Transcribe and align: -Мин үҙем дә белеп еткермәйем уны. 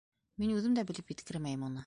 -Мин 0.43 0.53
үҙем 0.55 0.79
дә 0.79 0.87
белеп 0.93 1.15
еткермәйем 1.15 1.71
уны. 1.71 1.79